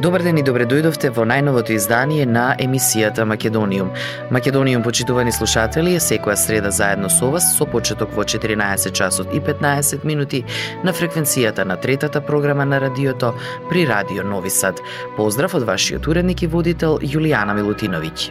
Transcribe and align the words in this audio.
Добар 0.00 0.22
ден 0.22 0.38
и 0.38 0.42
добре 0.42 0.64
дојдовте 0.64 1.10
во 1.12 1.26
најновото 1.28 1.74
издание 1.74 2.24
на 2.26 2.54
емисијата 2.56 3.26
Македониум. 3.28 3.90
Македониум, 4.30 4.82
почитувани 4.82 5.32
слушатели, 5.32 5.92
е 5.94 6.00
секоја 6.00 6.36
среда 6.40 6.70
заедно 6.70 7.10
со 7.10 7.28
вас 7.30 7.50
со 7.56 7.66
почеток 7.66 8.14
во 8.16 8.24
14 8.24 8.92
часот 8.92 9.34
и 9.34 9.40
15 9.40 10.04
минути 10.04 10.44
на 10.84 10.92
фреквенцијата 10.92 11.64
на 11.64 11.76
третата 11.76 12.20
програма 12.20 12.64
на 12.64 12.80
радиото 12.80 13.34
при 13.68 13.86
Радио 13.88 14.24
Нови 14.24 14.50
Сад. 14.50 14.80
Поздрав 15.16 15.54
од 15.54 15.66
вашиот 15.66 16.06
уредник 16.06 16.42
и 16.42 16.46
водител 16.46 16.98
Јулијана 17.02 17.58
Милутиновиќ. 17.58 18.30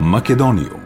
Македониум 0.00 0.83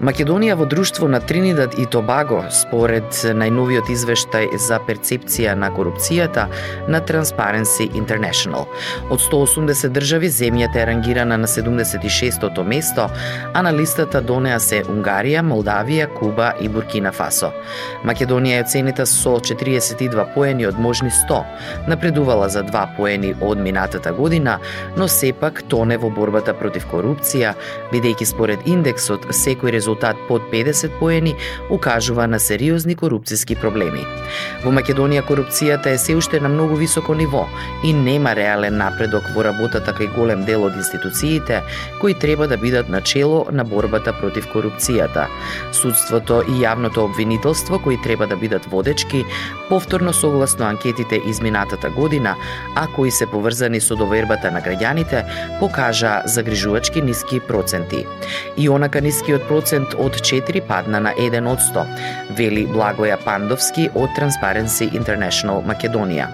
Македонија 0.00 0.54
во 0.56 0.64
друштво 0.64 1.08
на 1.12 1.18
Тринидад 1.20 1.74
и 1.76 1.84
Тобаго, 1.84 2.38
според 2.56 3.12
најновиот 3.36 3.90
извештај 3.92 4.56
за 4.56 4.78
перцепција 4.86 5.52
на 5.60 5.68
корупцијата 5.76 6.46
на 6.88 7.02
Transparency 7.04 7.84
International. 7.98 8.64
Од 9.12 9.20
180 9.20 9.92
држави, 9.92 10.30
земјата 10.32 10.80
е 10.80 10.86
рангирана 10.88 11.36
на 11.36 11.46
76-тото 11.46 12.64
место, 12.64 13.10
а 13.52 13.62
на 13.62 13.74
листата 13.76 14.22
донеа 14.24 14.56
се 14.56 14.78
Унгарија, 14.88 15.42
Молдавија, 15.44 16.08
Куба 16.16 16.54
и 16.64 16.72
Буркина 16.72 17.12
Фасо. 17.12 17.52
Македонија 18.00 18.62
е 18.62 18.64
оценита 18.64 19.04
со 19.04 19.36
42 19.36 20.24
поени 20.32 20.64
од 20.64 20.80
можни 20.80 21.12
100, 21.12 21.42
напредувала 21.92 22.48
за 22.48 22.64
2 22.64 22.86
поени 22.96 23.34
од 23.40 23.60
минатата 23.60 24.16
година, 24.16 24.56
но 24.96 25.08
сепак 25.08 25.60
тоне 25.68 26.00
во 26.00 26.08
борбата 26.08 26.56
против 26.56 26.88
корупција, 26.88 27.52
бидејќи 27.92 28.32
според 28.32 28.64
индексот 28.64 29.28
секој 29.28 29.76
резултат 29.76 29.89
резултат 29.90 30.16
под 30.28 30.42
50 30.52 30.98
поени 30.98 31.34
укажува 31.70 32.26
на 32.26 32.38
сериозни 32.38 32.96
корупцијски 32.96 33.56
проблеми. 33.60 34.04
Во 34.62 34.70
Македонија 34.70 35.22
корупцијата 35.26 35.90
е 35.90 35.98
се 35.98 36.14
уште 36.14 36.40
на 36.40 36.48
многу 36.48 36.76
високо 36.76 37.14
ниво 37.14 37.46
и 37.84 37.92
нема 37.92 38.34
реален 38.36 38.76
напредок 38.78 39.24
во 39.34 39.42
работата 39.42 39.92
кај 39.92 40.14
голем 40.14 40.44
дел 40.44 40.64
од 40.64 40.76
институциите 40.76 41.62
кои 42.00 42.14
треба 42.14 42.46
да 42.46 42.56
бидат 42.56 42.88
начело 42.88 43.46
на 43.50 43.64
борбата 43.64 44.12
против 44.12 44.46
корупцијата. 44.54 45.26
Судството 45.72 46.42
и 46.46 46.62
јавното 46.62 47.04
обвинителство 47.10 47.78
кои 47.78 47.98
треба 48.02 48.26
да 48.26 48.36
бидат 48.36 48.66
водечки, 48.66 49.24
повторно 49.68 50.12
согласно 50.12 50.66
анкетите 50.66 51.20
изминатата 51.26 51.90
година, 51.90 52.36
а 52.76 52.86
кои 52.86 53.10
се 53.10 53.26
поврзани 53.26 53.80
со 53.80 53.96
довербата 53.96 54.50
на 54.50 54.62
граѓаните, 54.62 55.24
покажа 55.58 56.22
загрижувачки 56.26 57.02
ниски 57.02 57.40
проценти. 57.40 58.06
И 58.56 58.68
онака 58.68 59.00
нискиот 59.00 59.48
процент 59.48 59.79
процент 59.80 59.94
од 59.98 60.20
4 60.20 60.60
падна 60.66 61.00
на 61.00 61.12
1 61.18 61.46
од 61.48 61.58
100, 61.58 61.84
вели 62.36 62.66
Благоја 62.66 63.16
Пандовски 63.24 63.88
од 63.94 64.10
Transparency 64.16 64.88
International 64.94 65.62
Македонија. 65.62 66.26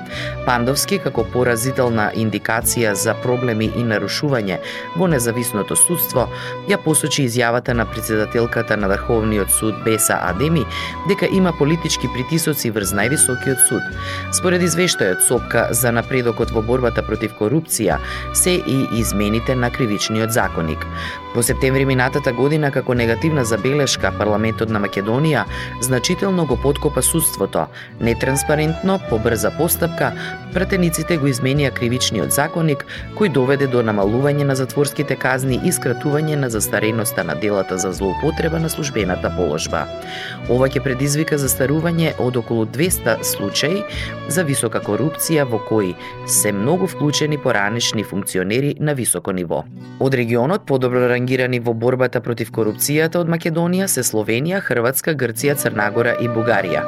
Пандовски, 0.46 0.98
како 0.98 1.24
поразителна 1.24 2.10
индикација 2.14 2.94
за 2.94 3.14
проблеми 3.22 3.70
и 3.76 3.84
нарушување 3.84 4.58
во 4.96 5.06
независното 5.06 5.76
судство, 5.76 6.28
ја 6.68 6.78
посочи 6.78 7.26
изјавата 7.26 7.74
на 7.74 7.86
председателката 7.86 8.76
на 8.76 8.88
Врховниот 8.88 9.50
суд 9.50 9.74
Беса 9.84 10.18
Адеми 10.22 10.64
дека 11.08 11.26
има 11.26 11.52
политички 11.52 12.08
притисоци 12.14 12.70
врз 12.70 12.94
највисокиот 12.94 13.68
суд. 13.68 13.82
Според 14.32 14.62
извештајот 14.62 15.26
СОПКА 15.28 15.68
за 15.70 15.92
напредокот 15.92 16.50
во 16.50 16.62
борбата 16.62 17.02
против 17.02 17.34
корупција 17.38 17.98
се 18.34 18.58
и 18.66 18.86
измените 18.98 19.54
на 19.54 19.70
кривичниот 19.70 20.32
законник. 20.32 20.86
Во 21.34 21.42
септември 21.42 21.84
минатата 21.84 22.32
година, 22.32 22.70
како 22.70 22.94
негативна 23.36 23.44
забелешка, 23.44 24.12
парламентот 24.16 24.70
на 24.70 24.80
Македонија 24.80 25.44
значително 25.80 26.46
го 26.46 26.56
подкопа 26.56 27.02
судството. 27.02 27.66
Нетранспарентно, 28.00 28.98
побрза 29.10 29.50
постапка, 29.50 30.12
пратениците 30.52 31.18
го 31.18 31.28
изменија 31.28 31.70
кривичниот 31.70 32.32
законник, 32.32 32.84
кој 33.16 33.32
доведе 33.32 33.66
до 33.66 33.82
намалување 33.82 34.44
на 34.44 34.56
затворските 34.56 35.16
казни 35.16 35.60
и 35.64 35.72
скратување 35.72 36.36
на 36.36 36.48
застареноста 36.50 37.24
на 37.24 37.34
делата 37.34 37.78
за 37.78 37.92
злоупотреба 37.92 38.58
на 38.58 38.68
службената 38.68 39.30
положба. 39.36 39.84
Ова 40.48 40.68
ќе 40.68 40.80
предизвика 40.80 41.36
застарување 41.36 42.14
од 42.18 42.36
околу 42.36 42.64
200 42.64 43.22
случаи 43.22 43.82
за 44.28 44.44
висока 44.44 44.80
корупција 44.80 45.44
во 45.44 45.60
кои 45.60 45.94
се 46.26 46.52
многу 46.52 46.86
вклучени 46.86 47.38
поранешни 47.38 48.04
функционери 48.04 48.76
на 48.80 48.94
високо 48.94 49.32
ниво. 49.32 49.64
Од 50.00 50.14
регионот 50.14 50.66
подобро 50.66 51.08
рангирани 51.08 51.60
во 51.60 51.74
борбата 51.74 52.20
против 52.20 52.52
корупцијата 52.52 53.25
од 53.26 53.34
Македонија 53.34 53.88
се 53.90 54.04
Словенија, 54.06 54.62
Хрватска, 54.62 55.16
Грција, 55.18 55.56
Црнагора 55.58 56.16
и 56.22 56.30
Бугарија. 56.30 56.84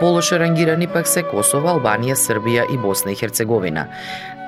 Полошо 0.00 0.40
рангирани 0.40 0.88
пак 0.88 1.06
се 1.06 1.22
Косово, 1.22 1.76
Албанија, 1.76 2.16
Србија 2.16 2.68
и 2.72 2.78
Босна 2.80 3.12
и 3.12 3.18
Херцеговина. 3.18 3.88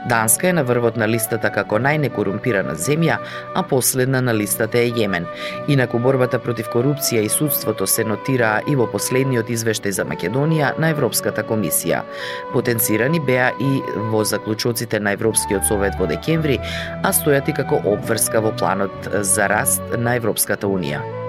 Данска 0.09 0.49
е 0.49 0.53
на 0.53 0.65
врвот 0.65 0.99
на 1.01 1.07
листата 1.09 1.49
како 1.49 1.79
најнекорумпирана 1.81 2.75
земја, 2.77 3.17
а 3.57 3.63
последна 3.65 4.21
на 4.21 4.35
листата 4.37 4.79
е 4.79 4.91
Јемен. 4.93 5.25
Инаку 5.69 5.99
борбата 5.99 6.39
против 6.39 6.69
корупција 6.75 7.25
и 7.25 7.33
судството 7.33 7.87
се 7.87 8.05
нотираа 8.05 8.61
и 8.69 8.77
во 8.77 8.85
последниот 8.93 9.49
извештај 9.49 9.97
за 9.97 10.05
Македонија 10.05 10.75
на 10.79 10.93
Европската 10.93 11.45
комисија. 11.49 12.05
Потенцирани 12.53 13.21
беа 13.21 13.51
и 13.61 13.81
во 14.13 14.25
заклучоците 14.25 15.01
на 15.01 15.17
Европскиот 15.17 15.65
совет 15.65 15.97
во 15.99 16.07
декември, 16.07 16.61
а 17.03 17.13
стојат 17.13 17.49
и 17.49 17.57
како 17.57 17.81
обврска 17.85 18.45
во 18.45 18.53
планот 18.53 19.13
за 19.25 19.49
раст 19.49 19.83
на 19.97 20.21
Европската 20.21 20.69
унија. 20.69 21.24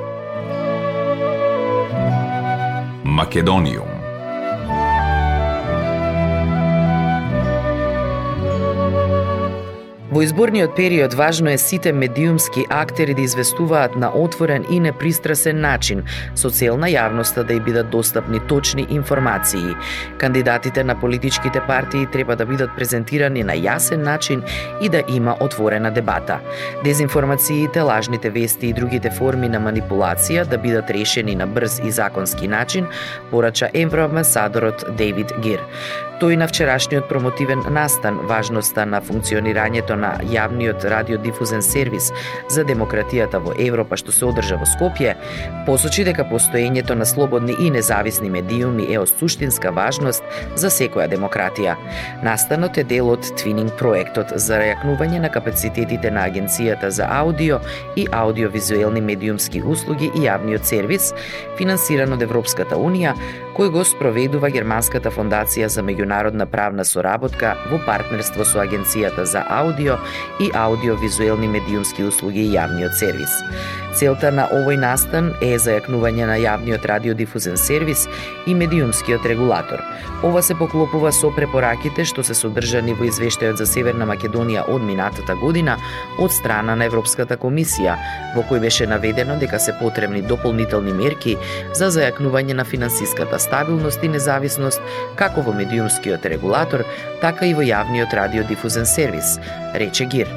Македониум. 3.16 3.95
Во 10.16 10.24
изборниот 10.24 10.78
период 10.78 11.14
важно 11.14 11.50
е 11.52 11.58
сите 11.58 11.92
медиумски 11.92 12.66
актери 12.70 13.14
да 13.14 13.22
известуваат 13.22 13.96
на 13.96 14.12
отворен 14.16 14.66
и 14.70 14.80
непристрасен 14.80 15.60
начин, 15.60 16.06
со 16.36 16.48
цел 16.50 16.78
на 16.80 16.88
јавноста 16.88 17.44
да 17.44 17.52
ја 17.58 17.64
бидат 17.66 17.90
достапни 17.92 18.40
точни 18.48 18.86
информации. 18.90 19.76
Кандидатите 20.18 20.84
на 20.84 20.96
политичките 20.96 21.60
партии 21.68 22.08
треба 22.14 22.36
да 22.36 22.46
бидат 22.46 22.72
презентирани 22.78 23.44
на 23.44 23.58
јасен 23.60 24.08
начин 24.08 24.44
и 24.82 24.88
да 24.90 25.04
има 25.08 25.36
отворена 25.40 25.92
дебата. 25.92 26.40
Дезинформациите, 26.84 27.82
лажните 27.82 28.30
вести 28.30 28.68
и 28.68 28.74
другите 28.74 29.12
форми 29.12 29.50
на 29.50 29.60
манипулација 29.60 30.48
да 30.48 30.58
бидат 30.58 30.96
решени 30.96 31.36
на 31.36 31.48
брз 31.48 31.82
и 31.84 31.92
законски 31.92 32.48
начин, 32.48 32.88
порача 33.32 33.70
евроамбасадорот 33.74 34.96
Дейвид 34.96 35.36
Гир. 35.44 35.60
Тој 36.16 36.38
на 36.40 36.48
вчерашниот 36.48 37.10
промотивен 37.10 37.60
настан 37.76 38.22
важноста 38.24 38.86
на 38.88 39.02
функционирањето 39.04 39.98
на 40.00 40.05
на 40.06 40.14
јавниот 40.30 40.86
радиодифузен 40.92 41.64
сервис 41.66 42.12
за 42.50 42.66
демократијата 42.68 43.40
во 43.42 43.54
Европа 43.60 43.98
што 44.00 44.14
се 44.16 44.28
одржа 44.30 44.58
во 44.62 44.68
Скопје, 44.70 45.16
посочи 45.66 46.06
дека 46.08 46.26
постоењето 46.30 46.98
на 47.00 47.06
слободни 47.10 47.56
и 47.60 47.70
независни 47.74 48.30
медиуми 48.30 48.88
е 48.94 49.00
од 49.02 49.12
суштинска 49.12 49.72
важност 49.76 50.24
за 50.56 50.70
секоја 50.74 51.08
демократија. 51.12 51.76
Настанот 52.24 52.78
е 52.78 52.84
дел 52.84 53.10
од 53.14 53.26
Twinning 53.40 53.74
проектот 53.80 54.36
за 54.36 54.60
реакнување 54.62 55.22
на 55.26 55.32
капацитетите 55.34 56.12
на 56.12 56.28
Агенцијата 56.30 56.92
за 56.94 57.08
аудио 57.10 57.60
и 57.96 58.08
аудиовизуелни 58.12 59.02
медиумски 59.02 59.64
услуги 59.64 60.12
и 60.16 60.26
јавниот 60.28 60.64
сервис, 60.64 61.14
финансиран 61.58 62.14
од 62.14 62.26
Европската 62.26 62.78
Унија, 62.78 63.16
кој 63.56 63.72
го 63.72 63.86
спроведува 63.88 64.52
Германската 64.52 65.12
фондација 65.14 65.70
за 65.72 65.84
меѓународна 65.86 66.46
правна 66.52 66.86
соработка 66.86 67.56
во 67.72 67.80
партнерство 67.86 68.46
со 68.46 68.60
Агенцијата 68.66 69.24
за 69.24 69.46
аудио 69.50 69.95
и 70.40 70.52
аудиовизуелни 70.54 71.48
медиумски 71.48 72.04
услуги 72.04 72.46
и 72.46 72.54
јавниот 72.56 72.94
сервис. 73.00 73.42
Целта 73.96 74.28
на 74.28 74.50
овој 74.52 74.76
настан 74.76 75.30
е 75.40 75.54
зајакнување 75.56 76.26
на 76.28 76.36
јавниот 76.36 76.84
радиодифузен 76.90 77.56
сервис 77.56 78.10
и 78.46 78.52
медиумскиот 78.54 79.24
регулатор. 79.26 79.80
Ова 80.24 80.42
се 80.44 80.56
поклопува 80.60 81.14
со 81.16 81.30
препораките 81.32 82.04
што 82.04 82.24
се 82.28 82.36
содржани 82.36 82.92
во 83.00 83.08
извештајот 83.08 83.62
за 83.62 83.68
Северна 83.70 84.04
Македонија 84.10 84.66
од 84.68 84.84
минатата 84.84 85.38
година 85.40 85.78
од 86.20 86.34
страна 86.36 86.76
на 86.76 86.90
Европската 86.90 87.38
комисија, 87.40 87.96
во 88.36 88.44
кој 88.50 88.66
беше 88.68 88.88
наведено 88.88 89.40
дека 89.40 89.60
се 89.64 89.78
потребни 89.80 90.22
дополнителни 90.22 90.92
мерки 90.92 91.38
за 91.72 91.88
зајакнување 91.88 92.60
на 92.60 92.66
финансиската 92.68 93.40
стабилност 93.40 94.04
и 94.04 94.12
независност 94.12 94.82
како 95.16 95.40
во 95.42 95.56
медиумскиот 95.56 96.28
регулатор, 96.36 96.84
така 97.24 97.48
и 97.48 97.56
во 97.56 97.64
јавниот 97.64 98.12
радиодифузен 98.12 98.86
сервис, 98.86 99.38
рече 99.80 100.06
Гир. 100.06 100.28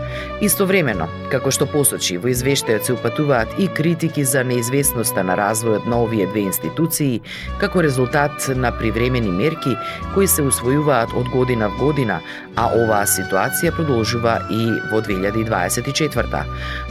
Истовремено, 0.41 1.09
како 1.33 1.51
што 1.51 1.67
посочи, 1.67 2.19
во 2.19 2.31
извештајот 2.33 2.87
се 2.87 2.95
упатуваат 2.95 3.59
и 3.59 3.69
критики 3.69 4.25
за 4.25 4.45
неизвестноста 4.45 5.25
на 5.25 5.37
развојот 5.39 5.87
на 5.87 6.03
овие 6.03 6.27
две 6.27 6.47
институции, 6.47 7.21
како 7.61 7.83
резултат 7.83 8.49
на 8.57 8.73
привремени 8.79 9.31
мерки 9.31 9.77
кои 10.15 10.27
се 10.27 10.43
усвојуваат 10.47 11.15
од 11.19 11.29
година 11.35 11.69
в 11.69 11.79
година, 11.79 12.21
а 12.57 12.69
оваа 12.75 13.07
ситуација 13.07 13.75
продолжува 13.77 14.39
и 14.51 14.65
во 14.93 15.03
2024 15.03 16.45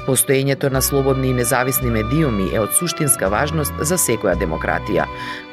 Постоењето 0.07 0.69
на 0.71 0.81
слободни 0.81 1.29
и 1.29 1.33
независни 1.33 1.89
медиуми 1.91 2.47
е 2.53 2.59
од 2.59 2.71
суштинска 2.77 3.27
важност 3.27 3.73
за 3.81 3.97
секоја 3.99 4.37
демократија. 4.39 5.03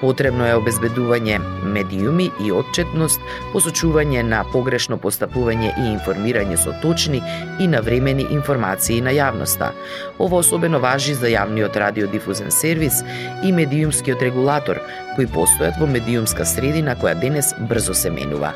Потребно 0.00 0.46
е 0.46 0.54
обезбедување 0.54 1.40
медиуми 1.74 2.30
и 2.44 2.52
отчетност, 2.52 3.20
посочување 3.52 4.22
на 4.22 4.44
погрешно 4.52 4.98
постапување 4.98 5.72
и 5.74 5.88
информирање 5.90 6.56
со 6.56 6.74
точни 6.84 7.22
и 7.60 7.68
навремени 7.68 8.26
информации 8.36 9.00
на 9.00 9.12
јавноста. 9.16 9.72
Ово 10.18 10.42
особено 10.44 10.82
важи 10.84 11.16
за 11.16 11.32
јавниот 11.32 11.80
радиодифузен 11.80 12.52
сервис 12.52 13.00
и 13.42 13.52
медиумскиот 13.52 14.20
регулатор, 14.22 14.82
кои 15.16 15.26
постојат 15.30 15.78
во 15.80 15.86
медиумска 15.86 16.44
средина 16.44 16.96
која 16.98 17.14
денес 17.20 17.52
брзо 17.70 17.94
се 17.94 18.10
менува. 18.10 18.52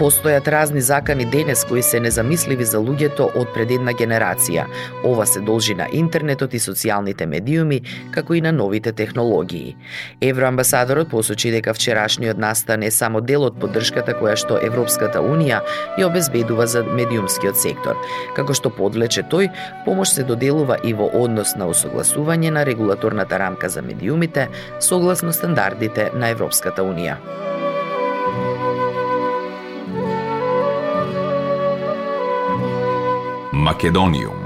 Постојат 0.00 0.48
разни 0.48 0.80
закани 0.80 1.26
денес 1.28 1.64
кои 1.68 1.82
се 1.82 2.00
незамисливи 2.00 2.64
за 2.64 2.78
луѓето 2.80 3.26
од 3.36 3.50
пред 3.54 3.70
една 3.76 3.92
генерација. 3.92 4.64
Ова 5.04 5.26
се 5.26 5.40
должи 5.44 5.74
на 5.76 5.86
интернетот 5.92 6.54
и 6.56 6.60
социјалните 6.60 7.26
медиуми, 7.28 7.82
како 8.14 8.34
и 8.34 8.40
на 8.40 8.52
новите 8.52 8.92
технологии. 8.92 9.76
Евроамбасадорот 10.20 11.10
посочи 11.10 11.50
дека 11.52 11.74
вчерашниот 11.74 12.38
настан 12.38 12.82
е 12.82 12.90
само 12.90 13.20
дел 13.20 13.44
од 13.44 13.60
поддршката 13.60 14.16
која 14.16 14.38
што 14.40 14.56
Европската 14.64 15.20
Унија 15.20 15.60
ја 15.98 16.08
обезбедува 16.08 16.66
за 16.66 16.82
медиумскиот 16.84 17.60
сектор. 17.60 18.00
Како 18.36 18.56
што 18.56 18.72
подлече 18.72 19.26
тој, 19.28 19.50
помош 19.84 20.16
се 20.16 20.24
доделува 20.24 20.80
и 20.84 20.94
во 20.96 21.10
однос 21.12 21.54
на 21.60 21.68
усогласување 21.68 22.50
на 22.56 22.64
регулаторната 22.64 23.38
рамка 23.38 23.68
за 23.68 23.82
медиумите 23.82 24.48
согласно 24.80 25.32
стандардите 25.32 25.89
на 26.14 26.30
Европската 26.30 26.82
Унија. 26.82 27.16
Македониум 33.52 34.39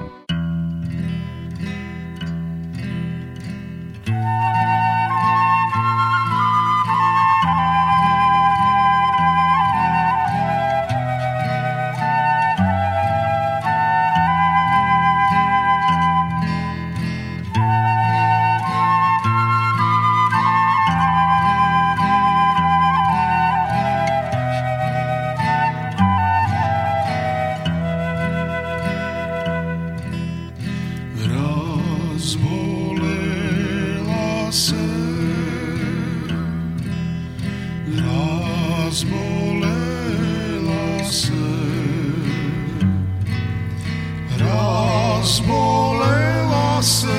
smaller 45.25 46.44
losses. 46.50 47.13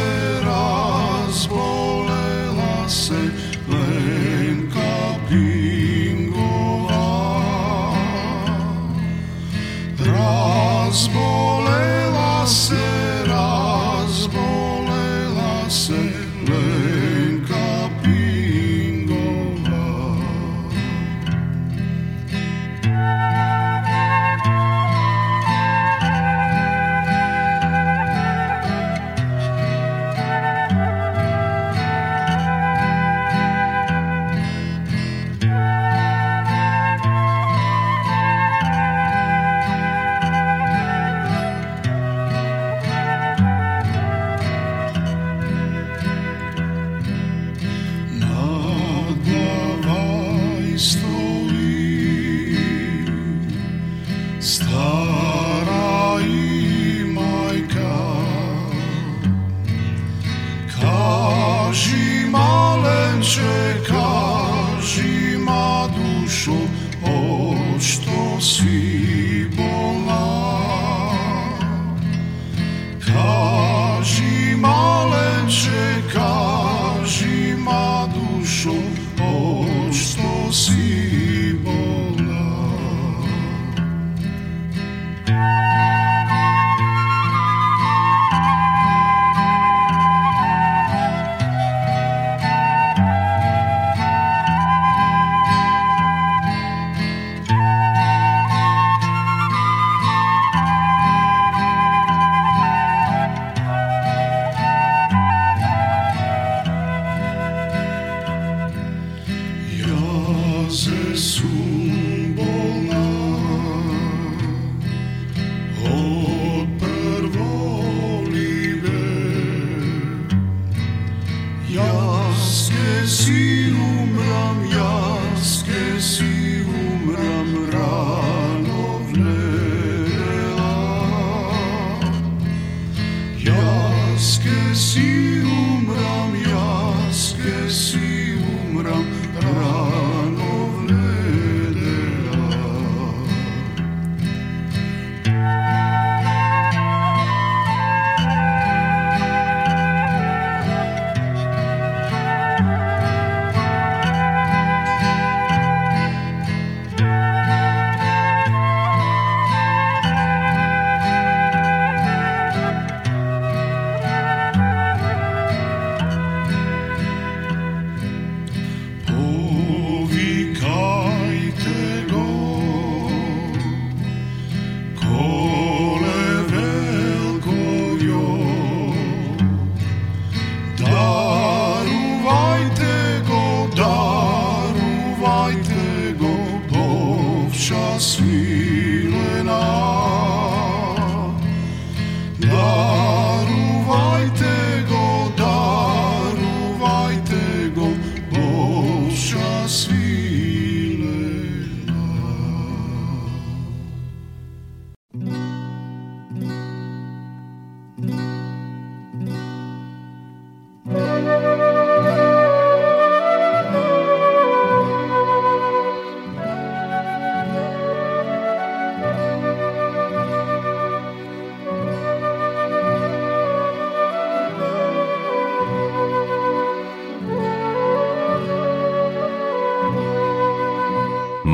Jesus. 110.76 111.75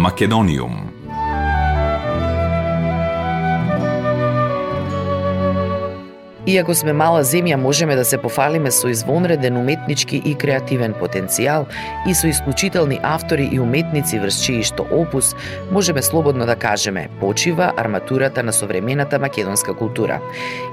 Македониум. 0.01 0.89
Иако 6.47 6.73
сме 6.73 6.93
мала 6.93 7.21
земја, 7.21 7.55
можеме 7.55 7.95
да 7.95 8.05
се 8.05 8.17
пофалиме 8.17 8.71
со 8.73 8.89
извонреден 8.89 9.59
уметнички 9.81 10.21
и 10.25 10.35
креативен 10.35 10.93
потенцијал 10.93 11.65
и 12.07 12.13
со 12.13 12.27
исклучителни 12.27 12.99
автори 13.03 13.49
и 13.51 13.59
уметници 13.59 14.19
врз 14.19 14.41
чиј 14.45 14.63
што 14.63 14.85
опус 14.91 15.35
можеме 15.71 16.01
слободно 16.01 16.45
да 16.45 16.55
кажеме 16.55 17.09
почива 17.19 17.73
арматурата 17.77 18.43
на 18.43 18.53
современата 18.53 19.19
македонска 19.19 19.73
култура. 19.73 20.21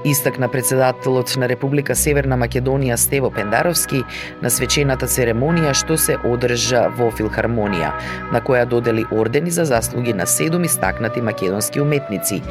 Истакна 0.05 0.47
председателот 0.47 1.35
на 1.37 1.49
Република 1.49 1.95
Северна 1.95 2.37
Македонија 2.37 2.95
Стево 2.95 3.31
Пендаровски 3.31 4.03
на 4.41 4.49
свечената 4.49 5.07
церемонија 5.07 5.73
што 5.73 5.97
се 5.97 6.17
одржа 6.23 6.89
во 6.97 7.09
Филхармонија, 7.11 7.91
на 8.31 8.41
која 8.41 8.65
додели 8.65 9.05
ордени 9.11 9.51
за 9.51 9.65
заслуги 9.65 10.13
на 10.13 10.27
седум 10.27 10.63
истакнати 10.63 11.21
македонски 11.21 11.81
уметници: 11.81 12.41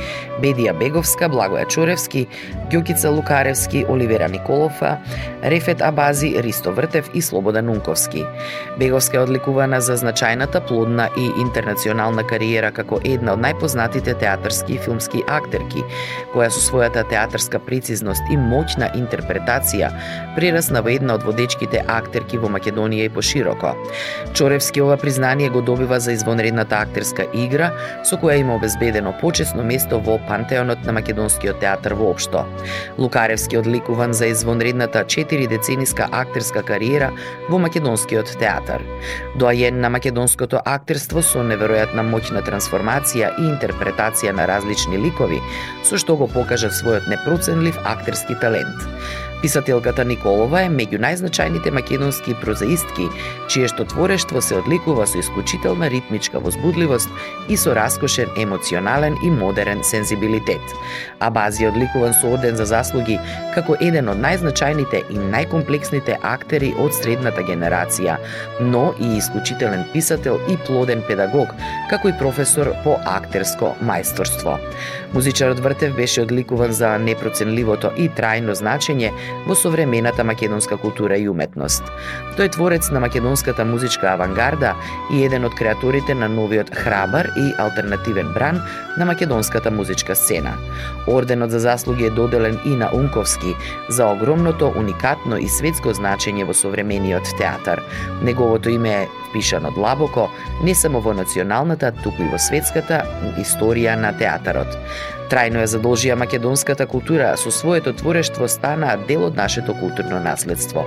Бедија 0.42 0.74
Беговска, 0.78 1.28
Благоја 1.28 1.68
Чоревски, 1.68 2.26
Ѓокица 2.70 3.10
Лукаревски, 3.14 3.84
Оливера 3.88 4.28
Николова, 4.28 4.98
Рефет 5.44 5.82
Абази, 5.82 6.34
Христо 6.48 6.72
Вртев 6.72 7.10
и 7.14 7.22
Слободан 7.22 7.68
Унковски. 7.68 8.24
Беговска 8.78 9.16
е 9.16 9.20
одликувана 9.20 9.80
за 9.84 9.98
значајната 10.00 10.62
плодна 10.64 11.10
и 11.16 11.26
интернационална 11.40 12.22
кариера 12.24 12.70
како 12.72 13.00
една 13.04 13.34
од 13.36 13.42
најпознатите 13.44 14.14
театарски 14.16 14.78
и 14.78 14.78
филмски 14.80 15.20
актерки, 15.28 15.82
која 16.32 16.48
со 16.48 16.62
својата 16.64 17.02
театарска 17.10 17.60
прецизност 17.60 18.24
и 18.32 18.38
моќна 18.40 18.88
интерпретација 18.96 19.90
прерасна 20.38 20.80
во 20.80 20.94
една 20.94 21.18
од 21.18 21.26
водечките 21.28 21.82
актерки 21.84 22.40
во 22.40 22.48
Македонија 22.48 23.10
и 23.10 23.12
пошироко. 23.12 23.74
Чоревски 24.32 24.80
ова 24.80 24.96
признание 24.96 25.52
го 25.52 25.60
добива 25.60 26.00
за 26.00 26.16
извонредната 26.16 26.80
актерска 26.80 27.28
игра, 27.34 27.74
со 28.08 28.16
која 28.16 28.40
има 28.40 28.56
обезбедено 28.56 29.12
почесно 29.20 29.68
место 29.68 30.00
во 30.00 30.16
пантеонот 30.28 30.88
на 30.88 30.96
македонскиот 30.96 31.60
театар 31.60 31.92
воопшто. 31.92 32.46
Лукаревски 32.98 33.58
одликуван 33.58 34.12
за 34.12 34.32
извонредната 34.32 35.04
4 35.04 35.48
децениска 35.48 36.08
актерска 36.38 36.62
кариера 36.62 37.10
во 37.48 37.58
македонскиот 37.58 38.38
театар. 38.38 38.82
Доаен 39.36 39.80
на 39.80 39.90
македонското 39.90 40.62
актерство 40.64 41.22
со 41.22 41.42
неверојатна 41.42 42.04
моќна 42.06 42.44
трансформација 42.46 43.32
и 43.38 43.48
интерпретација 43.50 44.32
на 44.32 44.46
различни 44.46 44.98
ликови, 45.02 45.40
со 45.82 45.98
што 45.98 46.16
го 46.16 46.28
покажа 46.30 46.70
својот 46.70 47.10
непроценлив 47.10 47.78
актерски 47.84 48.38
талент. 48.40 48.86
Писателката 49.42 50.02
Николова 50.02 50.64
е 50.64 50.70
меѓу 50.72 50.98
најзначајните 50.98 51.70
македонски 51.70 52.32
прозаистки, 52.40 53.04
чие 53.46 53.68
што 53.70 53.84
творештво 53.86 54.40
се 54.42 54.56
одликува 54.58 55.04
со 55.06 55.20
исклучителна 55.20 55.86
ритмичка 55.92 56.40
возбудливост 56.42 57.06
и 57.46 57.56
со 57.56 57.74
раскошен 57.78 58.32
емоционален 58.34 59.14
и 59.22 59.30
модерен 59.30 59.84
сензибилитет. 59.86 60.74
Абази 61.22 61.64
е 61.64 61.68
одликуван 61.70 62.16
со 62.18 62.32
орден 62.34 62.58
за 62.58 62.66
заслуги 62.66 63.20
како 63.54 63.76
еден 63.78 64.10
од 64.10 64.18
најзначајните 64.18 65.04
и 65.06 65.22
најкомплексните 65.22 66.18
актери 66.26 66.72
од 66.74 66.98
средната 66.98 67.46
генерација, 67.46 68.18
но 68.60 68.90
и 68.98 69.14
исклучителен 69.20 69.86
писател 69.94 70.42
и 70.50 70.58
плоден 70.66 71.06
педагог, 71.06 71.54
како 71.90 72.10
и 72.10 72.18
професор 72.18 72.74
по 72.82 72.98
актерско 73.06 73.76
мајсторство. 73.86 74.58
Музичарот 75.14 75.60
Вртев 75.60 75.94
беше 75.96 76.20
одликуван 76.20 76.72
за 76.72 76.90
непроценливото 76.98 77.90
и 77.96 78.10
трајно 78.12 78.52
значење 78.52 79.08
во 79.46 79.54
современата 79.56 80.24
македонска 80.24 80.76
култура 80.76 81.16
и 81.16 81.28
уметност. 81.28 81.82
Тој 82.36 82.44
е 82.44 82.52
творец 82.52 82.90
на 82.92 83.00
македонската 83.00 83.64
музичка 83.64 84.12
авангарда 84.12 84.74
и 85.12 85.24
еден 85.24 85.48
од 85.48 85.56
креаторите 85.56 86.14
на 86.14 86.28
новиот 86.28 86.74
храбар 86.76 87.30
и 87.36 87.46
алтернативен 87.58 88.32
бран 88.34 88.60
на 88.98 89.06
македонската 89.06 89.70
музичка 89.70 90.16
сцена. 90.16 90.52
Орденот 91.08 91.50
за 91.50 91.58
заслуги 91.58 92.04
е 92.04 92.10
доделен 92.10 92.60
и 92.64 92.76
на 92.76 92.90
Унковски 92.92 93.56
за 93.88 94.06
огромното, 94.06 94.72
уникатно 94.76 95.38
и 95.38 95.48
светско 95.48 95.96
значење 95.96 96.44
во 96.44 96.52
современиот 96.54 97.32
театар. 97.38 97.80
Неговото 98.22 98.68
име 98.68 98.92
е 99.02 99.08
впишано 99.28 99.70
длабоко 99.70 100.28
не 100.62 100.74
само 100.74 101.00
во 101.00 101.14
националната, 101.14 101.92
туку 102.02 102.22
и 102.22 102.32
во 102.32 102.38
светската 102.38 103.04
историја 103.38 103.96
на 103.96 104.12
театарот. 104.16 104.76
Трајно 105.28 105.60
ја 105.60 105.68
задолжија 105.68 106.14
македонската 106.16 106.86
култура, 106.88 107.34
со 107.36 107.50
своето 107.52 107.92
творештво 107.92 108.46
стана 108.48 108.94
дел 109.08 109.26
од 109.26 109.36
нашето 109.36 109.74
културно 109.76 110.20
наследство. 110.24 110.86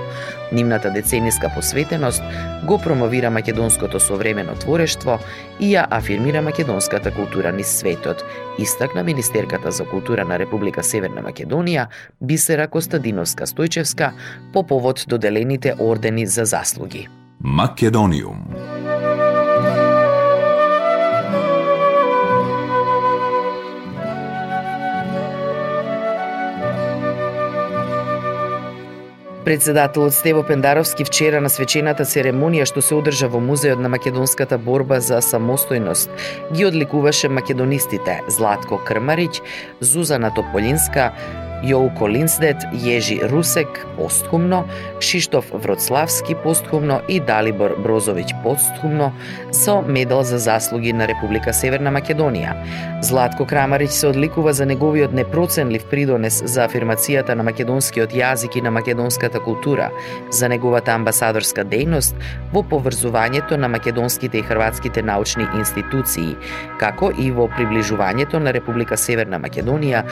Нимната 0.52 0.90
децениска 0.90 1.50
посветеност 1.54 2.22
го 2.66 2.78
промовира 2.78 3.30
македонското 3.30 4.00
современо 4.00 4.58
творештво 4.58 5.20
и 5.60 5.70
ја 5.76 5.86
афирмира 5.90 6.42
македонската 6.42 7.14
култура 7.14 7.52
низ 7.52 7.78
светот, 7.78 8.24
истакна 8.58 9.04
Министерката 9.04 9.70
за 9.70 9.84
култура 9.84 10.24
на 10.24 10.38
Република 10.38 10.82
Северна 10.82 11.22
Македонија 11.22 11.86
Бисера 12.20 12.66
Костадиновска 12.68 13.46
Стојчевска 13.46 14.10
по 14.52 14.66
повод 14.66 15.04
доделените 15.08 15.74
ордени 15.78 16.26
за 16.26 16.44
заслуги. 16.44 17.08
Македониум 17.44 18.38
Председателот 29.44 30.14
Стево 30.14 30.42
Пендаровски 30.42 31.04
вчера 31.04 31.40
на 31.40 31.50
свечената 31.50 32.06
церемонија 32.06 32.62
што 32.70 32.78
се 32.78 32.94
одржа 32.94 33.26
во 33.26 33.40
Музеот 33.42 33.82
на 33.82 33.90
македонската 33.90 34.54
борба 34.54 35.00
за 35.02 35.18
самостојност 35.18 36.14
ги 36.54 36.66
одликуваше 36.66 37.28
македонистите 37.28 38.20
Златко 38.28 38.78
Крмарич, 38.86 39.42
Зузана 39.80 40.30
Тополинска, 40.30 41.10
Јолко 41.62 42.08
Линсдет, 42.10 42.64
Јежи 42.74 43.20
Русек 43.30 43.86
постхумно, 43.96 44.64
Кшиштоф 44.98 45.52
Вроцлавски 45.52 46.34
постхумно 46.42 47.00
и 47.08 47.20
Далибор 47.20 47.76
Брозовиќ 47.78 48.42
постхумно 48.42 49.12
со 49.52 49.80
медал 49.82 50.24
за 50.24 50.38
заслуги 50.38 50.92
на 50.92 51.06
Република 51.06 51.52
Северна 51.54 51.92
Македонија. 51.94 52.56
Златко 53.02 53.46
Крамарич 53.46 53.90
се 53.90 54.06
одликува 54.08 54.52
за 54.52 54.66
неговиот 54.66 55.12
непроценлив 55.12 55.84
придонес 55.90 56.42
за 56.44 56.66
афирмацијата 56.66 57.34
на 57.34 57.42
македонскиот 57.42 58.10
јазик 58.10 58.58
и 58.58 58.62
на 58.62 58.70
македонската 58.70 59.40
култура, 59.40 59.90
за 60.30 60.48
неговата 60.48 60.94
амбасадорска 60.94 61.64
дејност 61.64 62.14
во 62.52 62.62
поврзувањето 62.62 63.56
на 63.56 63.68
македонските 63.68 64.38
и 64.38 64.42
хрватските 64.42 65.02
научни 65.02 65.46
институции, 65.54 66.36
како 66.78 67.12
и 67.18 67.30
во 67.30 67.48
приближувањето 67.48 68.38
на 68.38 68.52
Република 68.52 68.96
Северна 68.96 69.38
Македонија 69.38 70.04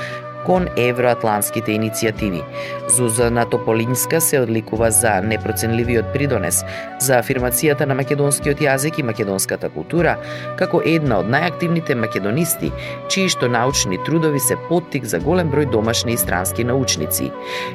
кон 0.46 0.68
евроатлантските 0.76 1.72
иницијативи. 1.72 2.42
Зузана 2.88 3.44
Тополинска 3.50 4.20
се 4.20 4.40
одликува 4.40 4.90
за 4.90 5.20
непроценливиот 5.22 6.12
придонес 6.12 6.64
за 6.98 7.20
афирмацијата 7.20 7.86
на 7.86 7.94
македонскиот 7.94 8.60
јазик 8.60 8.98
и 8.98 9.06
македонската 9.06 9.70
култура, 9.70 10.16
како 10.58 10.82
една 10.84 11.20
од 11.20 11.30
најактивните 11.30 11.94
македонисти, 11.94 12.72
чии 13.08 13.28
што 13.28 13.48
научни 13.48 13.98
трудови 14.06 14.40
се 14.40 14.56
поттик 14.68 15.04
за 15.04 15.20
голем 15.20 15.50
број 15.52 15.70
домашни 15.70 16.12
и 16.14 16.20
странски 16.20 16.64
научници. 16.64 17.30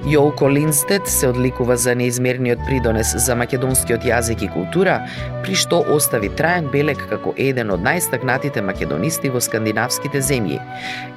Јолко 0.05 0.49
Линстед 0.51 1.07
се 1.07 1.29
одликува 1.29 1.77
за 1.77 1.95
неизмерниот 1.95 2.65
придонес 2.67 3.15
за 3.15 3.35
македонскиот 3.35 4.05
јазик 4.05 4.45
и 4.45 4.51
култура, 4.51 5.01
при 5.43 5.55
што 5.55 5.83
остави 5.93 6.29
траен 6.29 6.69
белек 6.73 7.01
како 7.09 7.33
еден 7.37 7.71
од 7.71 7.83
најстакнатите 7.85 8.61
македонисти 8.61 9.29
во 9.29 9.41
скандинавските 9.41 10.21
земји. 10.21 10.59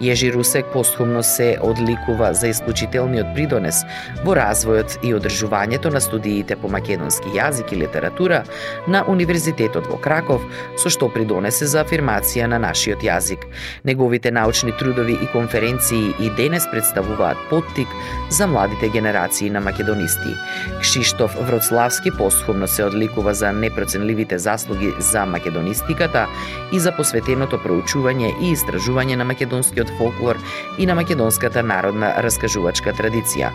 Јежи 0.00 0.32
Русек 0.34 0.66
постхумно 0.72 1.22
се 1.22 1.37
се 1.38 1.56
одликува 1.62 2.32
за 2.34 2.50
исклучителниот 2.50 3.30
придонес 3.36 3.84
во 4.24 4.34
развојот 4.34 4.98
и 5.06 5.12
одржувањето 5.14 5.92
на 5.94 6.00
студиите 6.02 6.56
по 6.58 6.70
македонски 6.72 7.30
јазик 7.36 7.72
и 7.72 7.78
литература 7.84 8.42
на 8.88 9.04
Универзитетот 9.06 9.86
во 9.86 10.00
Краков, 10.02 10.42
со 10.82 10.90
што 10.90 11.10
придонесе 11.14 11.68
за 11.70 11.84
афирмација 11.84 12.48
на 12.50 12.58
нашиот 12.58 13.04
јазик. 13.06 13.46
Неговите 13.84 14.32
научни 14.34 14.74
трудови 14.78 15.14
и 15.14 15.30
конференции 15.32 16.14
и 16.18 16.30
денес 16.36 16.66
представуваат 16.72 17.38
поттик 17.50 17.88
за 18.30 18.46
младите 18.46 18.88
генерации 18.88 19.50
на 19.50 19.60
македонисти. 19.60 20.34
Кшиштоф 20.80 21.36
Вроцлавски 21.46 22.10
посхумно 22.18 22.68
се 22.68 22.84
одликува 22.84 23.34
за 23.34 23.52
непроценливите 23.52 24.38
заслуги 24.38 24.92
за 24.98 25.26
македонистиката 25.26 26.26
и 26.72 26.80
за 26.80 26.92
посветеното 26.96 27.60
проучување 27.62 28.34
и 28.42 28.52
истражување 28.56 29.16
на 29.16 29.24
македонскиот 29.28 29.94
фолклор 29.98 30.40
и 30.78 30.86
на 30.86 30.94
македонската 31.28 31.62
народна 31.62 32.14
раскажувачка 32.24 32.92
традиција. 32.96 33.50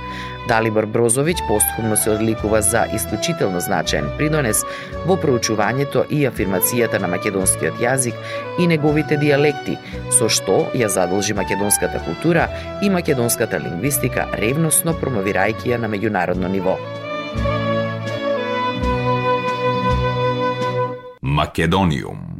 Далибор 0.48 0.86
Брозовиќ 0.86 1.42
постхумно 1.48 1.98
се 1.98 2.12
одликува 2.12 2.62
за 2.62 2.86
исклучително 2.94 3.60
значаен 3.60 4.12
придонес 4.18 4.62
во 5.08 5.18
проучувањето 5.18 6.06
и 6.10 6.27
афирмацијата 6.30 7.01
на 7.01 7.08
македонскиот 7.08 7.82
јазик 7.82 8.13
и 8.60 8.68
неговите 8.68 9.18
диалекти, 9.18 9.77
со 10.12 10.30
што 10.30 10.70
ја 10.77 10.88
задолжи 10.88 11.34
македонската 11.34 11.98
култура 12.06 12.48
и 12.84 12.89
македонската 12.89 13.58
лингвистика 13.58 14.27
ревносно 14.38 14.94
промовирајќи 14.94 15.74
ја 15.74 15.82
на 15.82 15.89
меѓународно 15.89 16.48
ниво. 16.48 16.77
Македониум 21.22 22.33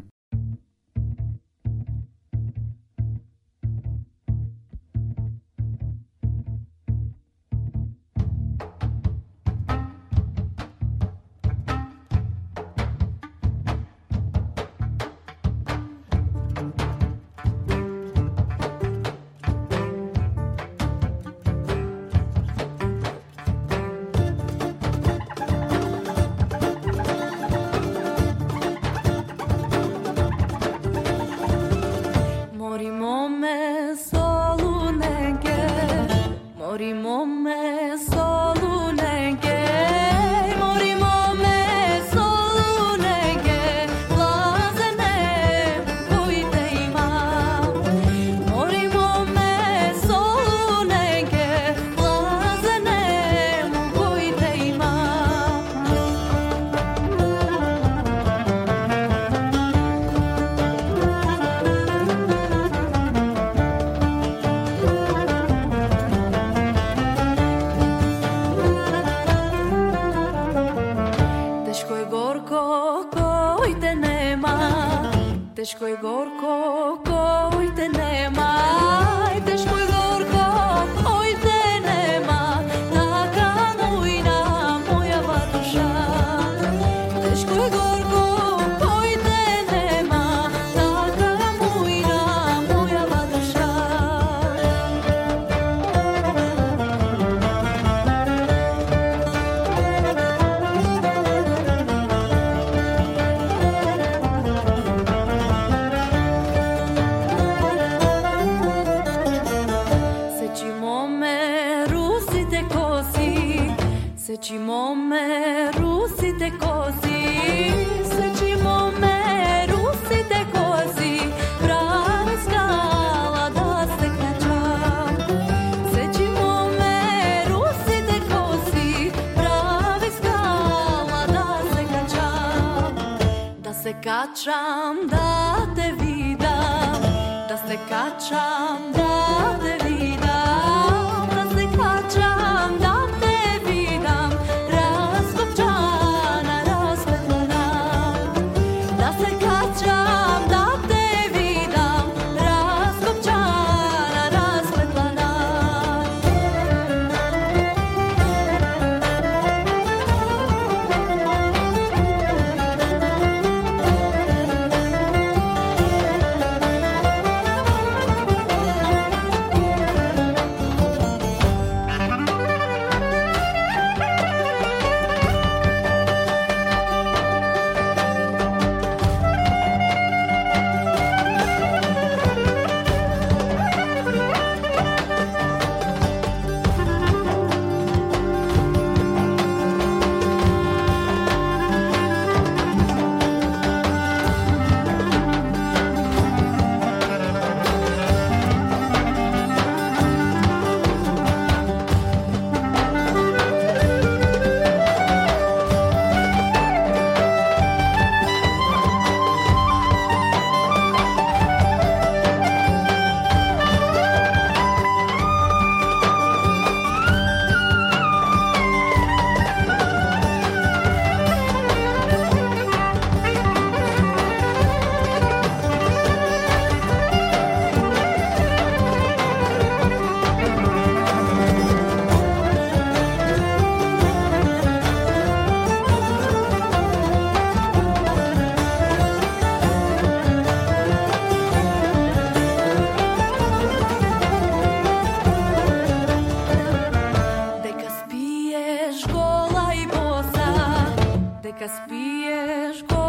As 252.74 253.03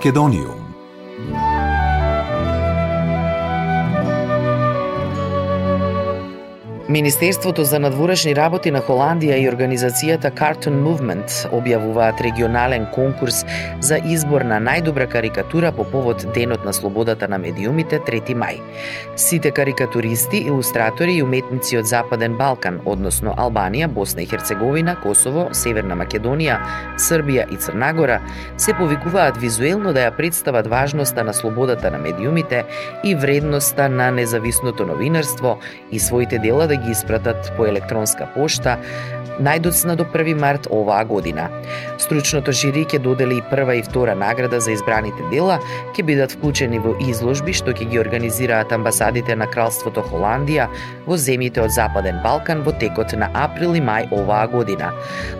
Македонијум 0.00 0.59
Министерството 6.90 7.64
за 7.64 7.78
надворешни 7.78 8.32
работи 8.34 8.70
на 8.74 8.80
Холандија 8.82 9.36
и 9.38 9.46
организацијата 9.46 10.32
Cartoon 10.34 10.80
Movement 10.82 11.30
објавуваат 11.54 12.18
регионален 12.18 12.88
конкурс 12.90 13.44
за 13.78 14.00
избор 14.10 14.42
на 14.42 14.58
најдобра 14.58 15.06
карикатура 15.06 15.70
по 15.72 15.84
повод 15.84 16.24
Денот 16.34 16.64
на 16.64 16.72
слободата 16.72 17.28
на 17.28 17.38
медиумите 17.38 18.00
3 18.00 18.34
мај. 18.34 18.58
Сите 19.16 19.50
карикатуристи, 19.50 20.40
илустратори 20.50 21.14
и 21.14 21.22
уметници 21.22 21.78
од 21.78 21.86
Западен 21.86 22.34
Балкан, 22.34 22.80
односно 22.84 23.36
Албанија, 23.38 23.86
Босна 23.86 24.22
и 24.22 24.26
Херцеговина, 24.26 24.96
Косово, 24.98 25.46
Северна 25.52 25.94
Македонија, 25.94 26.58
Србија 26.98 27.46
и 27.54 27.56
Црнагора, 27.56 28.18
се 28.56 28.74
повикуваат 28.74 29.38
визуелно 29.38 29.92
да 29.92 30.08
ја 30.08 30.16
представат 30.16 30.66
важноста 30.66 31.22
на 31.24 31.34
слободата 31.34 31.90
на 31.90 31.98
медиумите 31.98 32.64
и 33.04 33.14
вредноста 33.14 33.88
на 33.88 34.10
независното 34.10 34.86
новинарство 34.86 35.58
и 35.92 35.98
своите 35.98 36.38
дела 36.38 36.66
да 36.66 36.79
ги 36.80 36.90
испратат 36.90 37.52
по 37.56 37.66
електронска 37.66 38.28
пошта 38.34 38.78
најдоцна 39.40 39.96
до 39.96 40.04
1 40.04 40.38
март 40.40 40.68
оваа 40.70 41.04
година. 41.04 41.48
Стручното 41.98 42.52
жири 42.52 42.84
ќе 42.84 43.00
додели 43.02 43.38
и 43.40 43.44
прва 43.50 43.74
и 43.76 43.82
втора 43.82 44.14
награда 44.14 44.60
за 44.60 44.72
избраните 44.72 45.24
дела, 45.30 45.58
ќе 45.96 46.04
бидат 46.04 46.36
вклучени 46.36 46.78
во 46.78 46.94
изложби 47.08 47.54
што 47.56 47.72
ќе 47.72 47.88
ги 47.90 48.00
организираат 48.00 48.72
амбасадите 48.72 49.36
на 49.36 49.48
Кралството 49.50 50.04
Холандија 50.10 50.68
во 51.06 51.16
земјите 51.16 51.64
од 51.64 51.74
Западен 51.74 52.20
Балкан 52.24 52.62
во 52.66 52.72
текот 52.72 53.12
на 53.16 53.30
април 53.34 53.74
и 53.74 53.82
мај 53.84 54.10
оваа 54.14 54.46
година. 54.46 54.92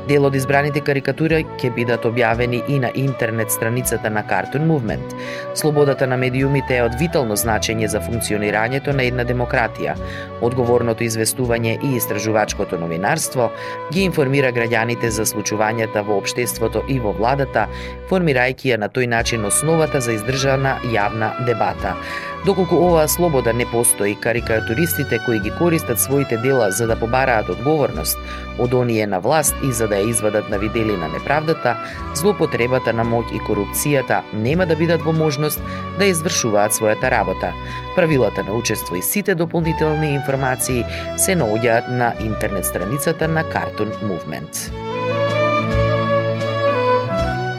Дел 0.09 0.27
од 0.27 0.35
избраните 0.35 0.81
карикатури 0.81 1.45
ќе 1.61 1.73
бидат 1.77 2.05
објавени 2.09 2.63
и 2.69 2.79
на 2.83 2.91
интернет 2.95 3.53
страницата 3.53 4.11
на 4.11 4.23
Cartoon 4.23 4.67
Movement. 4.67 5.15
Слободата 5.55 6.07
на 6.07 6.17
медиумите 6.17 6.77
е 6.77 6.85
од 6.89 6.97
витално 7.01 7.37
значење 7.37 7.87
за 7.87 8.01
функционирањето 8.01 8.95
на 8.97 9.07
една 9.07 9.25
демократија. 9.25 9.97
Одговорното 10.41 11.05
известување 11.05 11.77
и 11.83 11.97
истражувачкото 11.97 12.79
новинарство 12.79 13.51
ги 13.93 14.05
информира 14.07 14.53
граѓаните 14.55 15.11
за 15.11 15.27
случувањата 15.27 16.03
во 16.07 16.19
општеството 16.21 16.85
и 16.89 16.99
во 17.03 17.13
владата, 17.17 17.67
формирајќи 18.11 18.73
ја 18.73 18.79
на 18.85 18.89
тој 18.89 19.09
начин 19.11 19.45
основата 19.45 20.01
за 20.01 20.15
издржана 20.19 20.79
јавна 20.95 21.33
дебата. 21.47 21.97
Доколку 22.45 22.77
оваа 22.77 23.09
слобода 23.09 23.53
не 23.53 23.67
постои, 23.67 24.15
карикатуристите 24.15 25.19
кои 25.27 25.39
ги 25.41 25.51
користат 25.51 26.01
своите 26.01 26.37
дела 26.37 26.71
за 26.71 26.87
да 26.87 26.97
побараат 26.97 27.49
одговорност 27.49 28.19
од 28.59 28.75
оние 28.75 29.07
на 29.07 29.21
власт 29.21 29.55
и 29.65 29.73
за 29.73 29.89
да 29.89 30.01
ја 30.01 30.09
извадат 30.09 30.49
на 30.49 30.59
видели 30.59 30.97
на 30.97 31.09
неправдата, 31.09 31.77
злопотребата 32.15 32.93
на 32.97 33.05
моќ 33.05 33.29
и 33.37 33.41
корупцијата 33.45 34.23
нема 34.33 34.67
да 34.67 34.77
бидат 34.77 35.05
во 35.05 35.13
можност 35.13 35.61
да 35.99 36.09
извршуваат 36.09 36.73
својата 36.73 37.11
работа. 37.11 37.53
Правилата 37.97 38.45
на 38.45 38.57
учество 38.57 38.97
и 38.97 39.03
сите 39.03 39.35
дополнителни 39.35 40.15
информации 40.15 40.85
се 41.17 41.37
наоѓаат 41.37 41.93
на 41.93 42.15
интернет 42.25 42.65
страницата 42.65 43.29
на 43.29 43.45
Cartoon 43.45 43.93
Movement. 44.01 44.73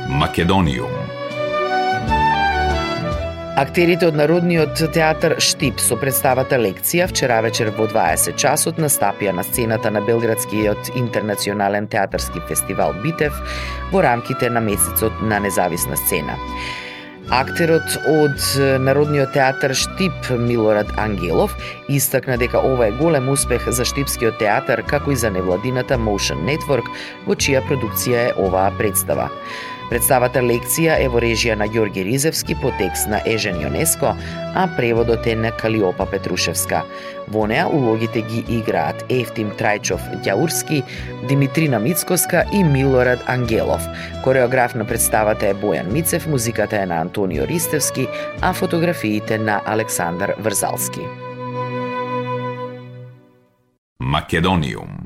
Македониум 0.10 1.01
Актерите 3.60 4.08
од 4.08 4.16
Народниот 4.16 4.80
театар 4.96 5.34
Штип 5.44 5.82
со 5.84 5.98
представата 6.00 6.56
лекција 6.56 7.04
вчера 7.12 7.42
вечер 7.44 7.68
во 7.76 7.84
20 7.92 8.38
часот 8.40 8.78
настапија 8.80 9.34
на 9.36 9.44
сцената 9.44 9.92
на 9.92 10.00
Белградскиот 10.08 10.94
интернационален 10.96 11.90
театарски 11.92 12.40
фестивал 12.48 12.96
Битев 13.04 13.36
во 13.92 14.06
рамките 14.08 14.50
на 14.50 14.64
месецот 14.64 15.20
на 15.22 15.42
независна 15.44 16.00
сцена. 16.00 16.38
Актерот 17.32 17.92
од 18.08 18.40
Народниот 18.88 19.36
театар 19.36 19.76
Штип 19.76 20.32
Милорад 20.32 20.88
Ангелов 20.98 21.52
истакна 21.90 22.38
дека 22.40 22.64
ова 22.64 22.88
е 22.88 22.96
голем 22.96 23.30
успех 23.30 23.68
за 23.68 23.84
Штипскиот 23.84 24.40
театар 24.40 24.80
како 24.88 25.12
и 25.12 25.20
за 25.20 25.30
невладината 25.30 26.00
Motion 26.00 26.48
Network 26.48 26.88
во 27.28 27.36
чија 27.36 27.60
продукција 27.68 28.30
е 28.30 28.34
оваа 28.40 28.72
представа. 28.80 29.28
Представата 29.92 30.40
лекција 30.40 30.94
е 31.04 31.10
во 31.12 31.20
режија 31.20 31.58
на 31.60 31.66
Ѓорги 31.68 32.06
Ризевски 32.08 32.56
по 32.62 32.70
текст 32.80 33.10
на 33.12 33.18
Ежен 33.28 33.58
Јонеско, 33.60 34.14
а 34.56 34.64
преводот 34.78 35.28
е 35.28 35.34
на 35.36 35.52
Калиопа 35.52 36.06
Петрушевска. 36.08 36.86
Во 37.28 37.44
неа 37.52 37.66
улогите 37.68 38.24
ги 38.24 38.46
играат 38.56 39.04
Ефтим 39.12 39.52
Трајчов 39.60 40.00
Ѓаурски, 40.24 40.80
Димитрина 41.28 41.80
Мицкоска 41.84 42.46
и 42.54 42.64
Милорад 42.64 43.20
Ангелов. 43.28 43.84
Кореограф 44.24 44.76
на 44.80 44.88
представата 44.88 45.52
е 45.52 45.60
Бојан 45.60 45.92
Мицев, 45.92 46.28
музиката 46.28 46.80
е 46.80 46.86
на 46.86 47.02
Антонио 47.04 47.44
Ристевски, 47.44 48.08
а 48.42 48.54
фотографиите 48.54 49.38
на 49.38 49.62
Александар 49.66 50.36
Врзалски. 50.40 51.04
Македониум 54.00 55.01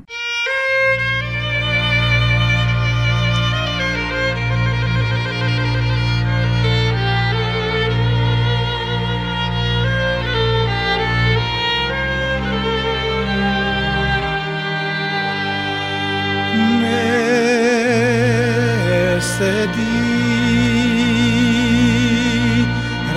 di 19.74 19.94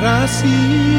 rahasia 0.02 0.99